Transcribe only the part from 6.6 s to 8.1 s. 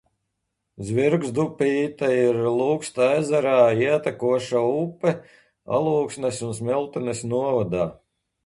Smiltenes novados.